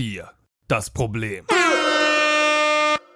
[0.00, 0.30] Folge 4.
[0.66, 1.44] Das Problem.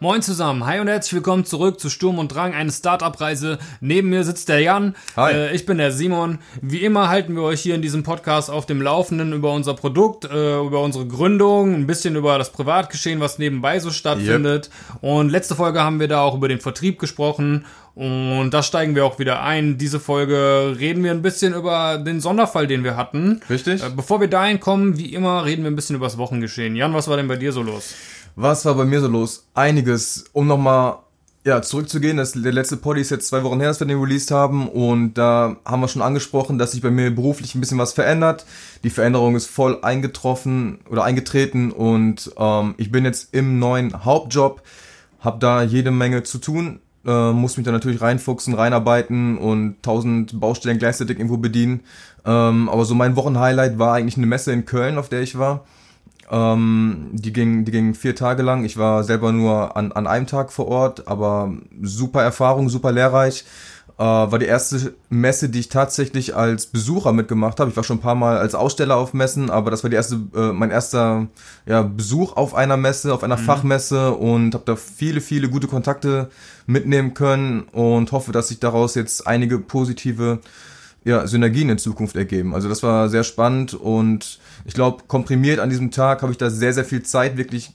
[0.01, 3.59] Moin zusammen, hi und herzlich willkommen zurück zu Sturm und Drang, eine Startup-Reise.
[3.81, 5.33] Neben mir sitzt der Jan, Hi.
[5.33, 6.41] Äh, ich bin der Simon.
[6.61, 10.27] Wie immer halten wir euch hier in diesem Podcast auf dem Laufenden über unser Produkt,
[10.27, 14.69] äh, über unsere Gründung, ein bisschen über das Privatgeschehen, was nebenbei so stattfindet.
[15.01, 17.65] Und letzte Folge haben wir da auch über den Vertrieb gesprochen
[17.95, 19.79] und da steigen wir auch wieder ein.
[19.79, 23.41] Diese Folge reden wir ein bisschen über den Sonderfall, den wir hatten.
[23.49, 23.83] Richtig.
[23.83, 26.75] Äh, Bevor wir dahin kommen, wie immer, reden wir ein bisschen über das Wochengeschehen.
[26.75, 27.95] Jan, was war denn bei dir so los?
[28.35, 29.47] Was war bei mir so los?
[29.55, 30.25] Einiges.
[30.33, 30.97] Um nochmal
[31.47, 34.31] ja, zurückzugehen, das, der letzte Poddy ist jetzt zwei Wochen her, dass wir den released
[34.31, 37.93] haben und da haben wir schon angesprochen, dass sich bei mir beruflich ein bisschen was
[37.93, 38.47] verändert.
[38.83, 44.63] Die Veränderung ist voll eingetroffen oder eingetreten und ähm, ich bin jetzt im neuen Hauptjob,
[45.21, 50.39] habe da jede Menge zu tun, äh, muss mich da natürlich reinfuchsen, reinarbeiten und tausend
[50.41, 51.81] Baustellen gleichzeitig irgendwo bedienen.
[52.25, 55.65] Ähm, aber so mein Wochenhighlight war eigentlich eine Messe in Köln, auf der ich war.
[56.31, 58.65] Ähm, die ging, die ging vier Tage lang.
[58.65, 61.53] Ich war selber nur an, an einem Tag vor Ort, aber
[61.83, 63.45] super Erfahrung, super lehrreich.
[63.97, 67.71] Äh, war die erste Messe, die ich tatsächlich als Besucher mitgemacht habe.
[67.71, 70.17] Ich war schon ein paar Mal als Aussteller auf Messen, aber das war die erste,
[70.35, 71.29] äh, mein erster
[71.65, 76.29] ja, Besuch auf einer Messe, auf einer Fachmesse und habe da viele, viele gute Kontakte
[76.67, 80.41] mitnehmen können und hoffe, dass sich daraus jetzt einige positive
[81.05, 82.53] ja, Synergien in Zukunft ergeben.
[82.53, 86.51] Also das war sehr spannend und ich glaube, komprimiert an diesem Tag habe ich da
[86.51, 87.75] sehr, sehr viel Zeit wirklich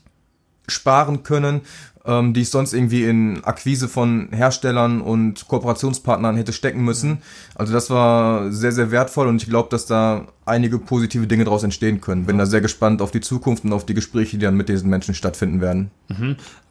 [0.70, 1.62] sparen können,
[2.06, 7.18] ähm, die ich sonst irgendwie in Akquise von Herstellern und Kooperationspartnern hätte stecken müssen.
[7.54, 11.62] Also das war sehr, sehr wertvoll und ich glaube, dass da einige positive Dinge daraus
[11.62, 12.24] entstehen können.
[12.24, 14.88] Bin da sehr gespannt auf die Zukunft und auf die Gespräche, die dann mit diesen
[14.88, 15.90] Menschen stattfinden werden.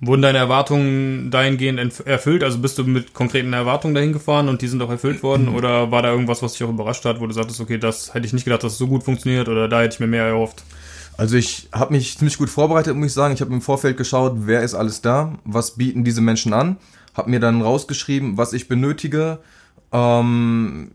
[0.01, 2.44] Wurden deine Erwartungen dahingehend erfüllt?
[2.44, 5.47] Also bist du mit konkreten Erwartungen dahin gefahren und die sind auch erfüllt worden?
[5.56, 8.25] Oder war da irgendwas, was dich auch überrascht hat, wo du sagtest, okay, das hätte
[8.25, 10.63] ich nicht gedacht, dass es so gut funktioniert oder da hätte ich mir mehr erhofft?
[11.19, 13.34] Also ich habe mich ziemlich gut vorbereitet, muss ich sagen.
[13.34, 16.78] Ich habe im Vorfeld geschaut, wer ist alles da, was bieten diese Menschen an,
[17.13, 19.40] habe mir dann rausgeschrieben, was ich benötige,
[19.91, 20.91] ähm,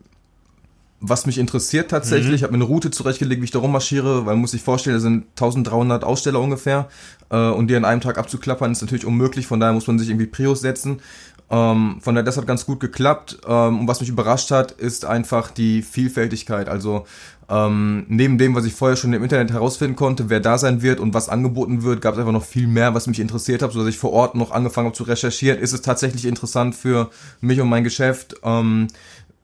[0.99, 2.33] was mich interessiert tatsächlich.
[2.33, 4.95] Ich habe mir eine Route zurechtgelegt, wie ich da rummarschiere, weil man muss sich vorstellen,
[4.95, 6.89] da sind 1300 Aussteller ungefähr
[7.29, 9.45] äh, und die an einem Tag abzuklappern ist natürlich unmöglich.
[9.45, 11.01] Von daher muss man sich irgendwie Prios setzen.
[11.49, 13.39] Ähm, von daher, das hat ganz gut geklappt.
[13.47, 16.69] Ähm, und was mich überrascht hat, ist einfach die Vielfältigkeit.
[16.69, 17.05] Also
[17.47, 20.99] ähm, neben dem, was ich vorher schon im Internet herausfinden konnte, wer da sein wird
[20.99, 23.89] und was angeboten wird, gab es einfach noch viel mehr, was mich interessiert hat, sodass
[23.89, 25.59] ich vor Ort noch angefangen habe zu recherchieren.
[25.59, 27.11] Ist es tatsächlich interessant für
[27.41, 28.35] mich und mein Geschäft?
[28.43, 28.87] Ähm,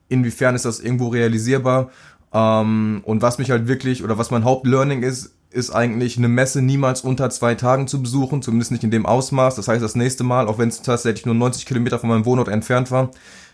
[0.08, 1.90] inwiefern ist das irgendwo realisierbar?
[2.32, 6.62] Ähm, und was mich halt wirklich, oder was mein Hauptlearning ist, ist eigentlich eine Messe
[6.62, 9.54] niemals unter zwei Tagen zu besuchen, zumindest nicht in dem Ausmaß.
[9.54, 12.48] Das heißt, das nächste Mal, auch wenn es tatsächlich nur 90 Kilometer von meinem Wohnort
[12.48, 13.10] entfernt war,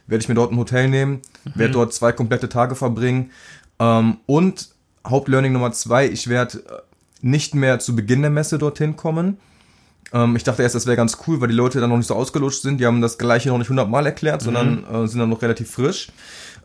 [0.06, 1.20] werde ich mir dort ein Hotel nehmen,
[1.54, 3.30] werde dort zwei komplette Tage verbringen.
[3.78, 4.70] Ähm, und
[5.06, 6.62] Hauptlearning Nummer zwei, ich werde äh,
[7.20, 9.38] nicht mehr zu Beginn der Messe dorthin kommen.
[10.12, 12.14] Ähm, ich dachte erst, das wäre ganz cool, weil die Leute dann noch nicht so
[12.14, 12.78] ausgelutscht sind.
[12.78, 16.08] Die haben das gleiche noch nicht hundertmal erklärt, sondern äh, sind dann noch relativ frisch.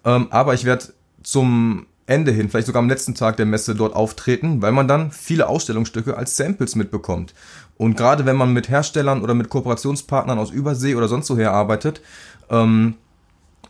[0.06, 0.86] Ähm, aber ich werde
[1.24, 5.12] zum Ende hin, vielleicht sogar am letzten Tag der Messe dort auftreten, weil man dann
[5.12, 7.34] viele Ausstellungsstücke als Samples mitbekommt.
[7.78, 12.02] Und gerade wenn man mit Herstellern oder mit Kooperationspartnern aus Übersee oder sonst woher arbeitet,
[12.50, 12.96] ähm,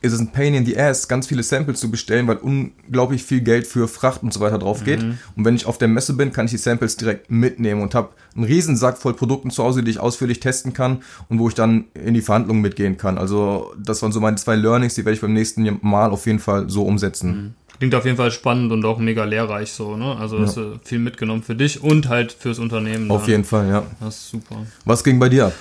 [0.04, 3.40] ist es ein Pain in the Ass, ganz viele Samples zu bestellen, weil unglaublich viel
[3.40, 5.02] Geld für Fracht und so weiter drauf geht.
[5.34, 8.10] Und wenn ich auf der Messe bin, kann ich die Samples direkt mitnehmen und habe
[8.36, 11.86] einen Riesensack voll Produkten zu Hause, die ich ausführlich testen kann und wo ich dann
[11.94, 13.16] in die Verhandlungen mitgehen kann.
[13.16, 16.40] Also das waren so meine zwei Learnings, die werde ich beim nächsten Mal auf jeden
[16.40, 17.54] Fall so umsetzen.
[17.78, 20.16] Klingt auf jeden Fall spannend und auch mega lehrreich so, ne?
[20.16, 23.10] Also hast du viel mitgenommen für dich und halt fürs Unternehmen.
[23.10, 23.30] Auf dann.
[23.30, 23.82] jeden Fall, ja.
[24.00, 24.56] Das ist super.
[24.84, 25.52] Was ging bei dir ab?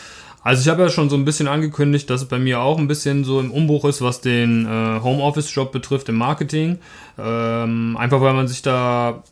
[0.43, 2.87] Also ich habe ja schon so ein bisschen angekündigt, dass es bei mir auch ein
[2.87, 6.79] bisschen so im Umbruch ist, was den äh, Homeoffice-Job betrifft im Marketing.
[7.17, 9.23] Ähm, einfach weil man sich da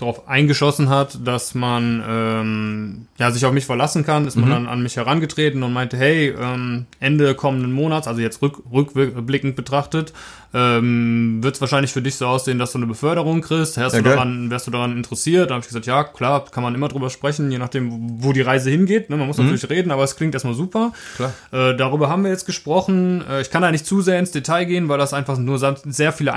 [0.00, 4.66] darauf eingeschossen hat, dass man ähm, ja, sich auf mich verlassen kann, ist man dann
[4.66, 10.12] an mich herangetreten und meinte, hey, ähm, Ende kommenden Monats, also jetzt rück, rückblickend betrachtet,
[10.52, 13.76] ähm, wird es wahrscheinlich für dich so aussehen, dass du eine Beförderung kriegst.
[13.76, 15.50] Wärst, Ja, du, daran, wärst du daran interessiert?
[15.50, 18.40] Da habe ich gesagt, ja, klar, kann man immer drüber sprechen, je nachdem, wo die
[18.40, 19.10] Reise hingeht.
[19.10, 19.16] Ne?
[19.16, 20.92] Man muss natürlich reden, aber es klingt erstmal super.
[21.16, 21.32] Klar.
[21.52, 23.22] Äh, darüber haben wir jetzt gesprochen.
[23.30, 26.12] Äh, ich kann da nicht zu sehr ins Detail gehen, weil das einfach nur sehr
[26.12, 26.32] viele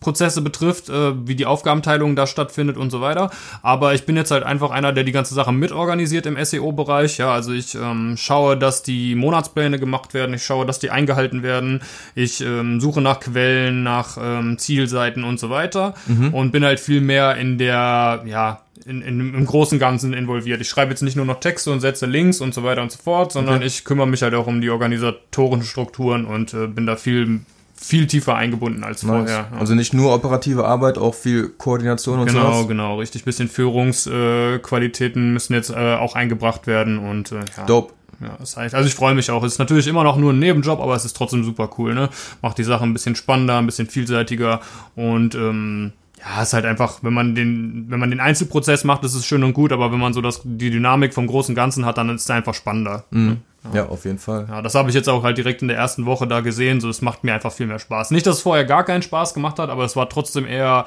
[0.00, 3.30] Einzelprozesse betrifft, äh, wie die Aufgabenteilung da stattfindet und so weiter.
[3.62, 7.18] Aber ich bin jetzt halt einfach einer, der die ganze Sache mitorganisiert im SEO-Bereich.
[7.18, 11.42] Ja, also ich ähm, schaue, dass die Monatspläne gemacht werden, ich schaue, dass die eingehalten
[11.42, 11.82] werden,
[12.14, 15.94] ich ähm, suche nach Quellen, nach ähm, Zielseiten und so weiter
[16.32, 20.60] und bin halt viel mehr in der, ja, in, in, im großen Ganzen involviert.
[20.60, 22.98] Ich schreibe jetzt nicht nur noch Texte und setze Links und so weiter und so
[23.02, 23.66] fort, sondern Okay.
[23.66, 27.40] ich kümmere mich halt auch um die organisatorischen Strukturen und äh, bin da viel
[27.78, 29.10] viel tiefer eingebunden als Nice.
[29.16, 29.48] vorher.
[29.52, 29.58] ja.
[29.58, 32.68] Also nicht nur operative Arbeit, auch viel Koordination und Genau, sowas.
[32.68, 33.24] genau, richtig.
[33.24, 37.64] Bisschen Führungsqualitäten äh, müssen jetzt äh, auch eingebracht werden und äh, ja.
[37.66, 37.92] Dope.
[38.20, 39.42] Ja, das heißt, also ich freue mich auch.
[39.44, 42.08] Es ist natürlich immer noch nur ein Nebenjob, aber es ist trotzdem super cool, ne?
[42.40, 44.60] Macht die Sache ein bisschen spannender, ein bisschen vielseitiger
[44.94, 49.12] und ähm, ja, ist halt einfach, wenn man den, wenn man den Einzelprozess macht, ist
[49.14, 51.98] es schön und gut, aber wenn man so das, die Dynamik vom großen Ganzen hat,
[51.98, 53.04] dann ist es einfach spannender.
[53.10, 53.38] Mhm.
[53.72, 54.46] Ja, auf jeden Fall.
[54.48, 56.80] Ja, das habe ich jetzt auch halt direkt in der ersten Woche da gesehen.
[56.80, 58.10] So, es macht mir einfach viel mehr Spaß.
[58.10, 60.86] Nicht, dass es vorher gar keinen Spaß gemacht hat, aber es war trotzdem eher,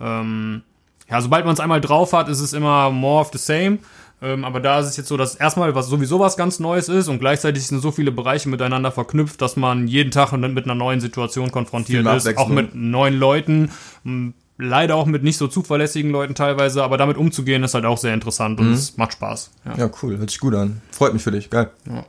[0.00, 0.62] ähm,
[1.08, 3.78] ja, sobald man es einmal drauf hat, ist es immer more of the same.
[4.22, 7.08] Ähm, aber da ist es jetzt so, dass erstmal was sowieso was ganz Neues ist
[7.08, 11.00] und gleichzeitig sind so viele Bereiche miteinander verknüpft, dass man jeden Tag mit einer neuen
[11.00, 13.70] Situation konfrontiert ist, auch mit neuen Leuten.
[14.04, 17.98] m, Leider auch mit nicht so zuverlässigen Leuten teilweise, aber damit umzugehen ist halt auch
[17.98, 19.50] sehr interessant und es macht Spaß.
[19.66, 19.74] Ja.
[19.84, 20.16] Ja, cool.
[20.16, 20.80] Hört sich gut an.
[20.92, 21.50] Freut mich für dich.
[21.50, 21.68] Geil.
[21.86, 22.06] Ja.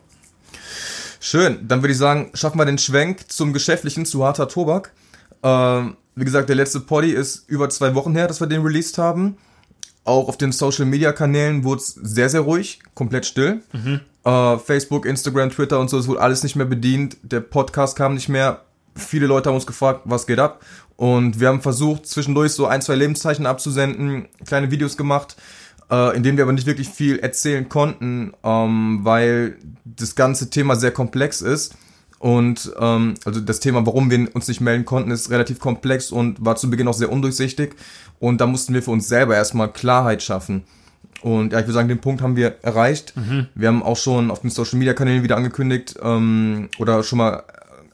[1.19, 1.67] Schön.
[1.67, 4.91] Dann würde ich sagen, schaffen wir den Schwenk zum Geschäftlichen, zu harter Tobak.
[5.43, 8.97] Ähm, wie gesagt, der letzte Poddy ist über zwei Wochen her, dass wir den released
[8.97, 9.37] haben.
[10.03, 13.61] Auch auf den Social Media Kanälen wurde es sehr, sehr ruhig, komplett still.
[14.23, 17.17] Äh, Facebook, Instagram, Twitter und so, es wurde alles nicht mehr bedient.
[17.23, 18.61] Der Podcast kam nicht mehr.
[18.95, 20.61] Viele Leute haben uns gefragt, was geht ab?
[20.95, 25.35] Und wir haben versucht, zwischendurch so ein, zwei Lebenszeichen abzusenden, kleine Videos gemacht,
[25.91, 30.75] äh, in denen wir aber nicht wirklich viel erzählen konnten, ähm, weil das ganze Thema
[30.75, 31.75] sehr komplex ist.
[32.19, 36.43] Und ähm, also das Thema, warum wir uns nicht melden konnten, ist relativ komplex und
[36.43, 37.75] war zu Beginn auch sehr undurchsichtig.
[38.19, 40.63] Und da mussten wir für uns selber erstmal Klarheit schaffen.
[41.21, 43.13] Und ja, ich würde sagen, den Punkt haben wir erreicht.
[43.55, 47.43] Wir haben auch schon auf den Social Media Kanälen wieder angekündigt ähm, oder schon mal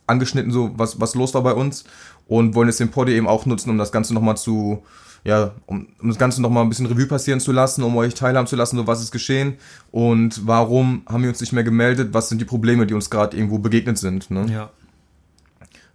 [0.08, 1.84] angeschnitten, so was, was los war bei uns.
[2.28, 4.84] Und wollen jetzt den Poddy eben auch nutzen, um das Ganze nochmal zu,
[5.24, 8.48] ja, um, um das Ganze nochmal ein bisschen Revue passieren zu lassen, um euch teilhaben
[8.48, 9.56] zu lassen, so was ist geschehen
[9.92, 13.38] und warum haben wir uns nicht mehr gemeldet, was sind die Probleme, die uns gerade
[13.38, 14.30] irgendwo begegnet sind.
[14.32, 14.46] Ne?
[14.52, 14.70] ja.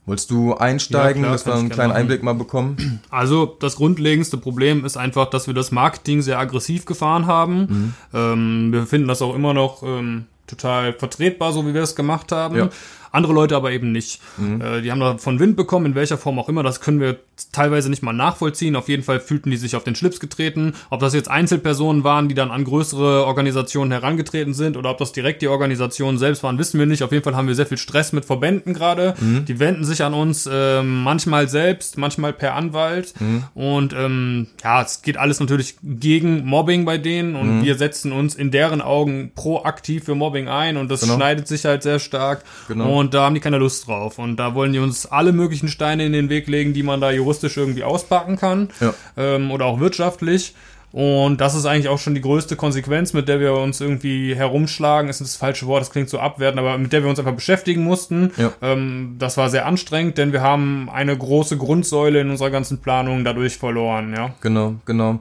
[0.08, 2.00] Wolltest du einsteigen, Ja, klar, dass wir einen kleinen machen.
[2.00, 3.00] Einblick mal bekommen?
[3.10, 7.94] Also das grundlegendste Problem ist einfach, dass wir das Marketing sehr aggressiv gefahren haben.
[8.14, 12.32] Ähm, wir finden das auch immer noch ähm, total vertretbar, so wie wir es gemacht
[12.32, 12.56] haben.
[12.56, 12.68] Ja.
[13.12, 14.20] Andere Leute aber eben nicht.
[14.38, 16.62] Äh, die haben davon Wind bekommen, in welcher Form auch immer.
[16.62, 17.16] Das können wir
[17.52, 18.76] teilweise nicht mal nachvollziehen.
[18.76, 20.74] Auf jeden Fall fühlten die sich auf den Schlips getreten.
[20.90, 25.12] Ob das jetzt Einzelpersonen waren, die dann an größere Organisationen herangetreten sind oder ob das
[25.12, 27.02] direkt die Organisationen selbst waren, wissen wir nicht.
[27.02, 29.14] Auf jeden Fall haben wir sehr viel Stress mit Verbänden gerade.
[29.46, 33.14] Die wenden sich an uns ähm, manchmal selbst, manchmal per Anwalt.
[33.54, 38.34] Und ähm, ja, es geht alles natürlich gegen Mobbing bei denen und wir setzen uns
[38.34, 41.14] in deren Augen proaktiv für Mobbing ein und das Genau.
[41.14, 42.42] schneidet sich halt sehr stark.
[42.66, 42.97] Genau.
[42.97, 44.18] Und da haben die keine Lust drauf.
[44.18, 47.10] Und da wollen die uns alle möglichen Steine in den Weg legen, die man da
[47.10, 48.68] juristisch irgendwie auspacken kann.
[48.80, 48.94] Ja.
[49.16, 50.54] Ähm, oder auch wirtschaftlich.
[50.90, 55.10] Und das ist eigentlich auch schon die größte Konsequenz, mit der wir uns irgendwie herumschlagen.
[55.10, 57.84] Ist das falsche Wort, das klingt so abwertend, aber mit der wir uns einfach beschäftigen
[57.84, 58.32] mussten.
[58.38, 58.52] Ja.
[58.62, 63.22] Ähm, das war sehr anstrengend, denn wir haben eine große Grundsäule in unserer ganzen Planung
[63.22, 64.34] dadurch verloren, ja.
[64.40, 65.20] Genau, genau.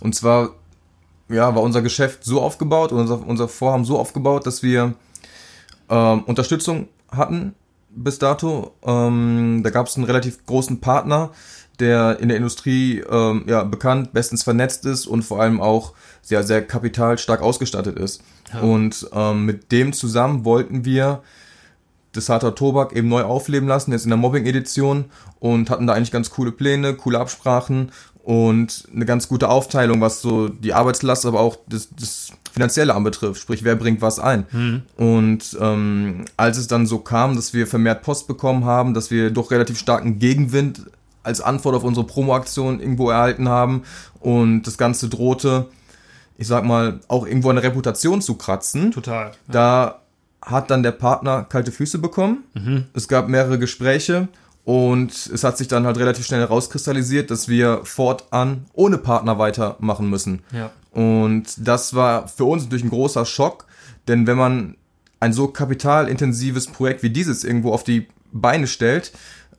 [0.00, 0.50] Und zwar,
[1.30, 4.94] ja, war unser Geschäft so aufgebaut, unser, unser Vorhaben so aufgebaut, dass wir
[5.88, 7.54] ähm, Unterstützung hatten
[7.90, 8.74] bis dato.
[8.84, 11.30] Ähm, da gab es einen relativ großen Partner,
[11.78, 16.42] der in der Industrie ähm, ja, bekannt, bestens vernetzt ist und vor allem auch sehr,
[16.42, 18.22] sehr kapitalstark ausgestattet ist.
[18.62, 21.22] Und ähm, mit dem zusammen wollten wir
[22.16, 25.06] das Harter Tobak eben neu aufleben lassen, jetzt in der Mobbing-Edition
[25.38, 27.92] und hatten da eigentlich ganz coole Pläne, coole Absprachen
[28.22, 33.40] und eine ganz gute Aufteilung, was so die Arbeitslast, aber auch das, das Finanzielle anbetrifft,
[33.40, 34.46] sprich, wer bringt was ein.
[34.96, 39.30] Und ähm, als es dann so kam, dass wir vermehrt Post bekommen haben, dass wir
[39.30, 40.86] doch relativ starken Gegenwind
[41.22, 43.82] als Antwort auf unsere Promo-Aktion irgendwo erhalten haben
[44.20, 45.66] und das Ganze drohte,
[46.38, 48.90] ich sag mal, auch irgendwo eine Reputation zu kratzen.
[48.90, 49.32] Total.
[49.46, 50.00] Da
[50.42, 52.44] hat dann der Partner kalte Füße bekommen.
[52.94, 54.28] Es gab mehrere Gespräche
[54.64, 60.08] und es hat sich dann halt relativ schnell herauskristallisiert, dass wir fortan ohne Partner weitermachen
[60.10, 60.42] müssen.
[60.52, 60.70] Ja.
[60.92, 63.66] Und das war für uns natürlich ein großer Schock,
[64.08, 64.76] denn wenn man
[65.20, 69.12] ein so kapitalintensives Projekt wie dieses irgendwo auf die Beine stellt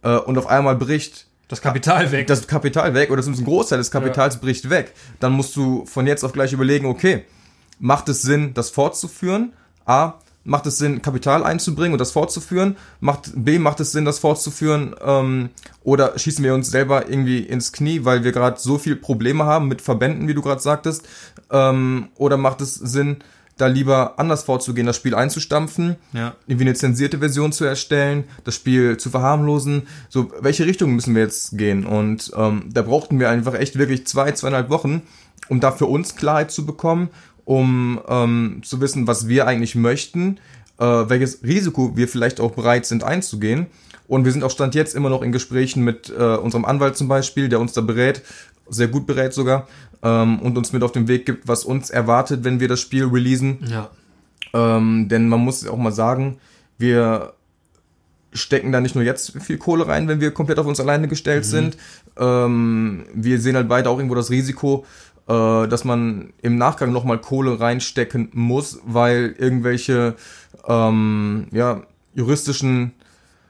[0.03, 2.27] äh, und auf einmal bricht Das Kapital weg.
[2.27, 6.05] das Kapital weg oder zumindest ein Großteil des Kapitals bricht weg, dann musst du von
[6.07, 7.24] jetzt auf gleich überlegen, okay,
[7.79, 9.53] macht es Sinn, das fortzuführen?
[9.86, 10.15] A,
[10.47, 12.77] macht es Sinn, Kapital einzubringen und das fortzuführen?
[12.99, 14.95] Macht, B, macht es Sinn, das fortzuführen?
[15.05, 15.49] Ähm,
[15.83, 19.67] oder schießen wir uns selber irgendwie ins Knie, weil wir gerade so viel Probleme haben
[19.67, 21.07] mit Verbänden, wie du gerade sagtest?
[21.51, 23.17] Ähm, oder macht es Sinn,
[23.57, 26.35] da lieber anders vorzugehen, das Spiel einzustampfen, Ja.
[26.45, 29.87] irgendwie eine zensierte Version zu erstellen, das Spiel zu verharmlosen.
[30.09, 31.85] So, welche Richtung müssen wir jetzt gehen?
[31.85, 35.01] Und ähm, da brauchten wir einfach echt wirklich zwei, zweieinhalb Wochen,
[35.49, 37.09] um da für uns Klarheit zu bekommen,
[37.47, 40.37] um ähm, zu wissen, was wir eigentlich möchten,
[40.79, 43.67] äh, welches Risiko wir vielleicht auch bereit sind einzugehen.
[44.09, 47.07] Und wir sind auch Stand jetzt immer noch in Gesprächen mit äh, unserem Anwalt zum
[47.07, 48.21] Beispiel, der uns da berät,
[48.67, 49.65] sehr gut berät sogar,
[50.03, 53.05] ähm, und uns mit auf den Weg gibt, was uns erwartet, wenn wir das Spiel
[53.05, 53.59] releasen.
[53.65, 53.91] Ja.
[54.53, 56.39] Ähm, denn man muss auch mal sagen,
[56.77, 57.31] wir
[58.33, 61.45] stecken da nicht nur jetzt viel Kohle rein, wenn wir komplett auf uns alleine gestellt
[61.45, 61.49] mhm.
[61.49, 61.77] sind.
[62.17, 64.85] Ähm, wir sehen halt beide auch irgendwo das Risiko,
[65.27, 70.15] äh, dass man im Nachgang nochmal Kohle reinstecken muss, weil irgendwelche
[70.67, 71.81] ähm, ja,
[72.13, 72.93] juristischen,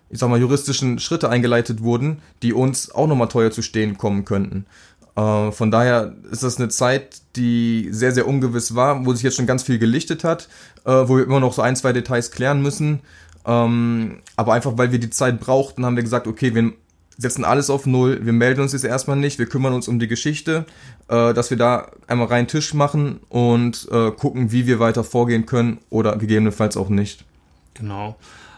[0.09, 4.25] ich sag mal, juristischen Schritte eingeleitet wurden, die uns auch nochmal teuer zu stehen kommen
[4.25, 4.65] könnten.
[5.15, 9.37] Äh, von daher ist das eine Zeit, die sehr, sehr ungewiss war, wo sich jetzt
[9.37, 10.47] schon ganz viel gelichtet hat,
[10.85, 13.01] äh, wo wir immer noch so ein, zwei Details klären müssen.
[13.45, 16.73] Ähm, aber einfach, weil wir die Zeit brauchten, haben wir gesagt, okay, wir
[17.17, 20.07] setzen alles auf Null, wir melden uns jetzt erstmal nicht, wir kümmern uns um die
[20.07, 20.65] Geschichte,
[21.07, 25.45] äh, dass wir da einmal rein Tisch machen und äh, gucken, wie wir weiter vorgehen
[25.45, 27.25] können oder gegebenenfalls auch nicht.
[27.73, 28.15] Genau.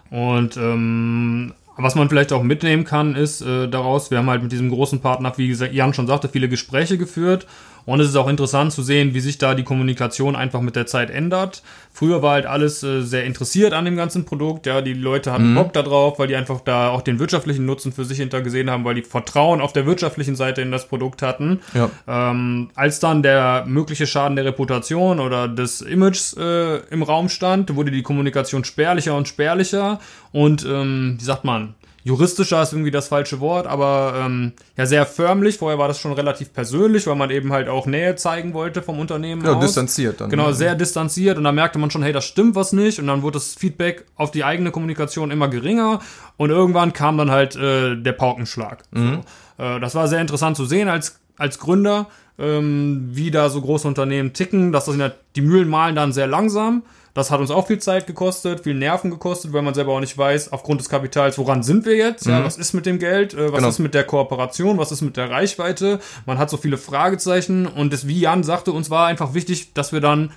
[0.10, 4.52] Und ähm, was man vielleicht auch mitnehmen kann, ist äh, daraus, wir haben halt mit
[4.52, 7.48] diesem großen Partner, wie Jan schon sagte, viele Gespräche geführt
[7.90, 10.86] und es ist auch interessant zu sehen, wie sich da die Kommunikation einfach mit der
[10.86, 11.64] Zeit ändert.
[11.92, 14.68] Früher war halt alles äh, sehr interessiert an dem ganzen Produkt.
[14.68, 15.56] Ja, die Leute hatten mhm.
[15.56, 18.94] Bock darauf, weil die einfach da auch den wirtschaftlichen Nutzen für sich hintergesehen haben, weil
[18.94, 21.62] die Vertrauen auf der wirtschaftlichen Seite in das Produkt hatten.
[21.74, 21.90] Ja.
[22.08, 27.76] Ähm, als dann der mögliche Schaden der Reputation oder des Images äh, im Raum stand,
[27.76, 30.00] wurde die Kommunikation spärlicher und spärlicher
[30.32, 31.74] und ähm, wie sagt man,
[32.10, 35.58] juristischer ist irgendwie das falsche Wort, aber ähm, ja sehr förmlich.
[35.58, 39.00] Vorher war das schon relativ persönlich, weil man eben halt auch Nähe zeigen wollte vom
[39.00, 39.46] Unternehmen.
[39.46, 39.64] Ja, aus.
[39.64, 40.30] distanziert dann.
[40.30, 40.54] Genau, ja.
[40.54, 43.34] sehr distanziert und da merkte man schon, hey, das stimmt was nicht und dann wurde
[43.34, 46.00] das Feedback auf die eigene Kommunikation immer geringer
[46.38, 48.84] und irgendwann kam dann halt äh, der Paukenschlag.
[48.92, 49.22] Mhm.
[49.58, 49.64] So.
[49.64, 53.88] Äh, das war sehr interessant zu sehen als als Gründer, ähm, wie da so große
[53.88, 54.72] Unternehmen ticken.
[54.72, 56.84] Das sind ja, die Mühlen malen dann sehr langsam.
[57.14, 60.18] Das hat uns auch viel Zeit gekostet, viel Nerven gekostet, weil man selber auch nicht
[60.18, 62.26] weiß, aufgrund des Kapitals, woran sind wir jetzt?
[62.26, 62.32] Mhm.
[62.32, 63.34] Ja, was ist mit dem Geld?
[63.34, 63.70] Äh, was genau.
[63.70, 64.78] ist mit der Kooperation?
[64.78, 66.00] Was ist mit der Reichweite?
[66.26, 69.92] Man hat so viele Fragezeichen und das, wie Jan sagte, uns war einfach wichtig, dass
[69.92, 70.32] wir dann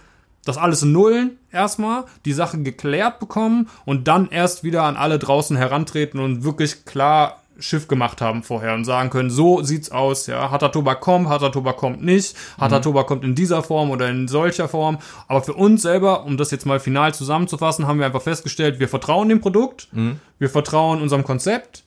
[0.44, 5.56] das alles nullen erstmal, die Sache geklärt bekommen und dann erst wieder an alle draußen
[5.56, 10.50] herantreten und wirklich klar Schiff gemacht haben vorher und sagen können, so sieht's aus, ja,
[10.50, 12.82] harter Tobak kommt, harter Tobak kommt nicht, harter mhm.
[12.82, 14.98] Tobak kommt in dieser Form oder in solcher Form.
[15.28, 18.88] Aber für uns selber, um das jetzt mal final zusammenzufassen, haben wir einfach festgestellt, wir
[18.88, 20.18] vertrauen dem Produkt, mhm.
[20.38, 21.84] wir vertrauen unserem Konzept,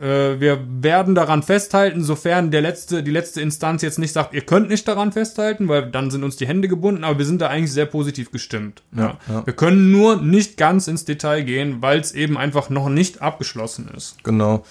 [0.00, 4.40] äh, wir werden daran festhalten, sofern der letzte, die letzte Instanz jetzt nicht sagt, ihr
[4.40, 7.48] könnt nicht daran festhalten, weil dann sind uns die Hände gebunden, aber wir sind da
[7.48, 8.82] eigentlich sehr positiv gestimmt.
[8.96, 9.46] Ja, ja.
[9.46, 13.90] Wir können nur nicht ganz ins Detail gehen, weil es eben einfach noch nicht abgeschlossen
[13.96, 14.22] ist.
[14.24, 14.64] Genau.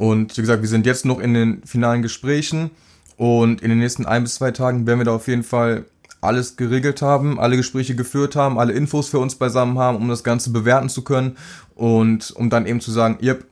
[0.00, 2.70] Und wie gesagt, wir sind jetzt noch in den finalen Gesprächen.
[3.18, 5.84] Und in den nächsten ein bis zwei Tagen werden wir da auf jeden Fall
[6.22, 10.24] alles geregelt haben, alle Gespräche geführt haben, alle Infos für uns beisammen haben, um das
[10.24, 11.36] Ganze bewerten zu können.
[11.74, 13.44] Und um dann eben zu sagen, yep,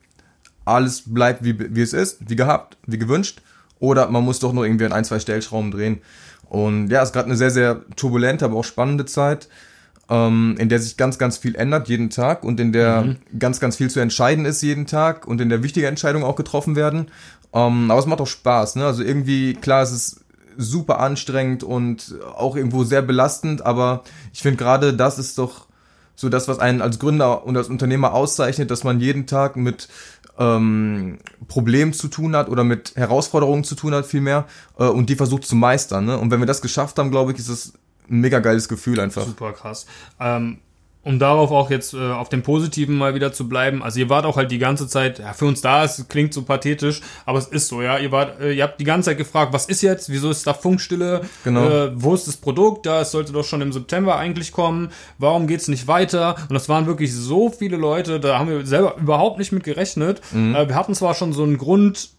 [0.64, 3.42] alles bleibt wie, wie es ist, wie gehabt, wie gewünscht,
[3.78, 6.00] oder man muss doch nur irgendwie an ein, zwei Stellschrauben drehen.
[6.48, 9.48] Und ja, es ist gerade eine sehr, sehr turbulente, aber auch spannende Zeit
[10.08, 13.16] ähm, in der sich ganz, ganz viel ändert jeden Tag und in der mhm.
[13.38, 16.76] ganz, ganz viel zu entscheiden ist jeden Tag und in der wichtige Entscheidungen auch getroffen
[16.76, 17.10] werden.
[17.52, 18.86] Ähm, aber es macht auch Spaß, ne?
[18.86, 20.24] Also irgendwie, klar, es ist
[20.56, 25.68] super anstrengend und auch irgendwo sehr belastend, aber ich finde gerade das ist doch
[26.16, 29.88] so das, was einen als Gründer und als Unternehmer auszeichnet, dass man jeden Tag mit
[30.36, 34.46] ähm, Problemen zu tun hat oder mit Herausforderungen zu tun hat vielmehr
[34.78, 36.06] äh, und die versucht zu meistern.
[36.06, 36.18] Ne?
[36.18, 37.74] Und wenn wir das geschafft haben, glaube ich, ist es
[38.10, 39.24] ein mega geiles Gefühl einfach.
[39.24, 39.86] Super krass.
[40.20, 40.58] Ähm,
[41.08, 44.26] um darauf auch jetzt äh, auf dem Positiven mal wieder zu bleiben, also ihr wart
[44.26, 47.46] auch halt die ganze Zeit, ja, für uns da, es klingt so pathetisch, aber es
[47.46, 50.10] ist so, ja, ihr wart, äh, ihr habt die ganze Zeit gefragt, was ist jetzt,
[50.10, 51.66] wieso ist da Funkstille, genau.
[51.66, 55.46] äh, wo ist das Produkt, da es sollte doch schon im September eigentlich kommen, warum
[55.46, 56.36] geht's nicht weiter?
[56.42, 60.20] Und das waren wirklich so viele Leute, da haben wir selber überhaupt nicht mit gerechnet.
[60.32, 60.54] Mhm.
[60.54, 62.10] Äh, wir hatten zwar schon so einen Grund,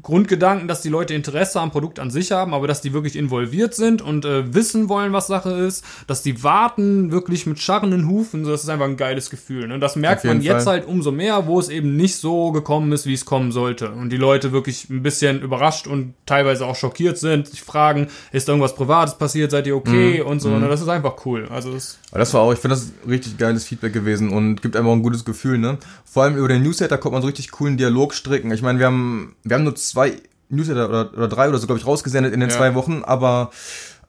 [0.00, 3.74] Grundgedanken, dass die Leute Interesse am Produkt an sich haben, aber dass die wirklich involviert
[3.74, 8.44] sind und äh, wissen wollen, was Sache ist, dass die warten wirklich mit scharrenden Hufen,
[8.44, 9.68] das ist einfach ein geiles Gefühl.
[9.68, 9.78] Ne?
[9.78, 10.78] Das merkt man jetzt Fall.
[10.78, 13.90] halt umso mehr, wo es eben nicht so gekommen ist, wie es kommen sollte.
[13.90, 18.48] Und die Leute wirklich ein bisschen überrascht und teilweise auch schockiert sind, sich fragen, ist
[18.48, 20.26] irgendwas Privates passiert, seid ihr okay mhm.
[20.26, 20.48] und so.
[20.50, 20.68] Ne?
[20.68, 21.46] Das ist einfach cool.
[21.50, 24.92] Also das, das war auch, ich finde das richtig geiles Feedback gewesen und gibt einfach
[24.92, 25.58] ein gutes Gefühl.
[25.58, 25.78] Ne?
[26.04, 28.50] Vor allem über den Newsletter kommt man so richtig coolen Dialog stricken.
[28.52, 30.14] Ich meine, wir haben, wir haben nur zwei
[30.48, 32.56] Newsletter oder, oder drei oder so, glaube ich, rausgesendet in den ja.
[32.56, 33.50] zwei Wochen, aber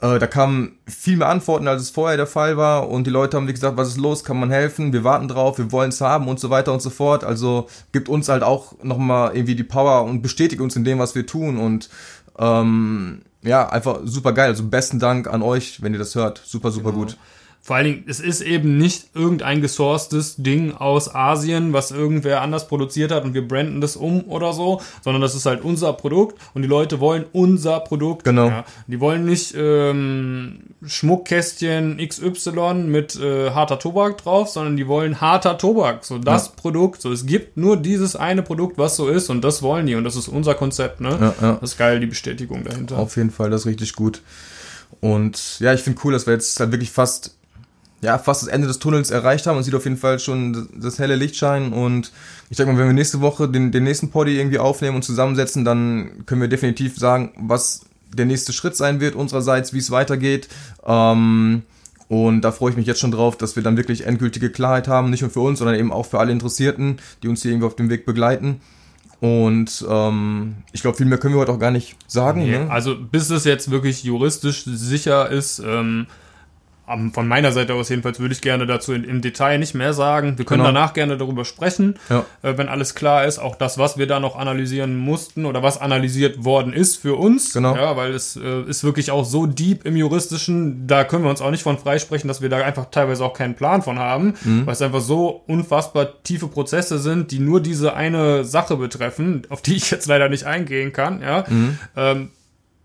[0.01, 3.37] äh, da kamen viel mehr Antworten, als es vorher der Fall war und die Leute
[3.37, 6.01] haben, wie gesagt, was ist los, kann man helfen, wir warten drauf, wir wollen es
[6.01, 7.23] haben und so weiter und so fort.
[7.23, 11.15] Also gibt uns halt auch nochmal irgendwie die Power und bestätigt uns in dem, was
[11.15, 11.89] wir tun und
[12.37, 14.49] ähm, ja, einfach super geil.
[14.49, 16.41] Also besten Dank an euch, wenn ihr das hört.
[16.45, 17.05] Super, super genau.
[17.05, 17.17] gut.
[17.65, 22.67] Vor allen Dingen, es ist eben nicht irgendein gesourcedes Ding aus Asien, was irgendwer anders
[22.67, 26.37] produziert hat und wir branden das um oder so, sondern das ist halt unser Produkt
[26.53, 28.25] und die Leute wollen unser Produkt.
[28.25, 28.47] Genau.
[28.49, 28.65] Ja.
[28.87, 35.57] Die wollen nicht ähm, Schmuckkästchen XY mit äh, harter Tobak drauf, sondern die wollen harter
[35.57, 36.03] Tobak.
[36.03, 36.53] So das Ja.
[36.57, 37.01] Produkt.
[37.01, 40.03] So es gibt nur dieses eine Produkt, was so ist und das wollen die und
[40.03, 40.99] das ist unser Konzept.
[40.99, 41.11] Ne?
[41.11, 41.57] Ja, ja.
[41.61, 42.97] Das ist geil, die Bestätigung dahinter.
[42.97, 44.21] Auf jeden Fall, das ist richtig gut.
[44.99, 47.35] Und ja, ich finde cool, dass wir jetzt halt wirklich fast,
[48.03, 50.99] ja, fast das Ende des Tunnels erreicht haben und sieht auf jeden Fall schon das
[50.99, 51.73] helle Licht scheinen.
[51.73, 52.11] Und
[52.49, 55.65] ich denke mal, wenn wir nächste Woche den, den nächsten Poddy irgendwie aufnehmen und zusammensetzen,
[55.65, 60.49] dann können wir definitiv sagen, was der nächste Schritt sein wird unsererseits, wie es weitergeht.
[60.85, 61.63] Ähm,
[62.09, 65.09] und da freue ich mich jetzt schon drauf, dass wir dann wirklich endgültige Klarheit haben,
[65.09, 67.75] nicht nur für uns, sondern eben auch für alle Interessierten, die uns hier irgendwie auf
[67.75, 68.59] dem Weg begleiten.
[69.21, 72.41] Und ähm, ich glaube, viel mehr können wir heute auch gar nicht sagen.
[72.41, 72.69] Nee, ne?
[72.69, 76.07] Also bis es jetzt wirklich juristisch sicher ist, ähm,
[76.85, 80.37] von meiner Seite aus jedenfalls würde ich gerne dazu im Detail nicht mehr sagen.
[80.37, 80.73] Wir können Genau.
[80.73, 82.25] danach gerne darüber sprechen, Ja.
[82.41, 83.39] äh, wenn alles klar ist.
[83.39, 87.53] Auch das, was wir da noch analysieren mussten oder was analysiert worden ist für uns.
[87.53, 87.75] Genau.
[87.75, 91.41] Ja, weil es äh, ist wirklich auch so deep im Juristischen, da können wir uns
[91.41, 94.65] auch nicht von freisprechen, dass wir da einfach teilweise auch keinen Plan von haben, Mhm.
[94.65, 99.61] weil es einfach so unfassbar tiefe Prozesse sind, die nur diese eine Sache betreffen, auf
[99.61, 101.21] die ich jetzt leider nicht eingehen kann.
[101.21, 101.45] Ja.
[101.47, 101.77] Mhm.
[101.95, 102.29] Ähm,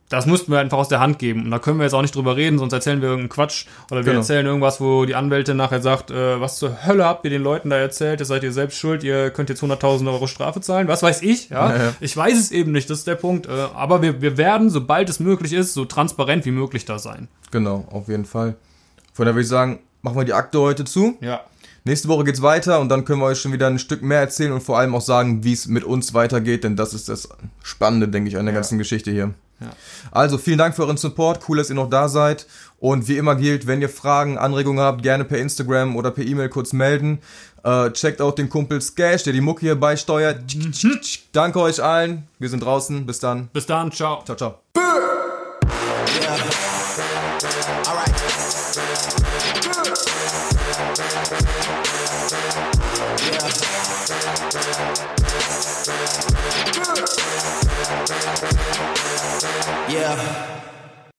[0.09, 1.45] das mussten wir einfach aus der Hand geben.
[1.45, 3.67] Und da können wir jetzt auch nicht drüber reden, sonst erzählen wir irgendeinen Quatsch.
[3.91, 4.19] Oder wir Genau.
[4.21, 7.69] erzählen irgendwas, wo die Anwältin nachher sagt, äh, was zur Hölle habt ihr den Leuten
[7.71, 8.21] da erzählt?
[8.21, 10.89] Ihr seid ihr selbst schuld, ihr könnt jetzt 100.000 Euro Strafe zahlen.
[10.89, 11.71] Was weiß ich, ja?
[11.71, 11.95] Ja, ja.
[12.01, 13.47] Ich weiß es eben nicht, das ist der Punkt.
[13.47, 17.29] Äh, aber wir, wir werden, sobald es möglich ist, so transparent wie möglich da sein.
[17.51, 18.55] Genau, auf jeden Fall.
[19.13, 21.17] Von daher würde ich sagen, machen wir die Akte heute zu.
[21.21, 21.41] Ja.
[21.85, 24.53] Nächste Woche geht's weiter und dann können wir euch schon wieder ein Stück mehr erzählen
[24.53, 27.29] und vor allem auch sagen, wie es mit uns weitergeht, denn das ist das
[27.63, 28.61] Spannende, denke ich, an der Ja.
[28.61, 29.33] ganzen Geschichte hier.
[29.61, 29.71] Ja.
[30.13, 32.47] Also vielen Dank für euren Support, cool, dass ihr noch da seid
[32.79, 36.49] und wie immer gilt, wenn ihr Fragen, Anregungen habt, gerne per Instagram oder per E-Mail
[36.49, 37.19] kurz melden.
[37.65, 40.43] Äh, checkt auch den Kumpel Skash, der die Mucke hier beisteuert.
[41.33, 43.49] Danke euch allen, wir sind draußen, bis dann.
[43.53, 44.23] Bis dann, ciao.
[44.25, 44.61] Ciao, ciao.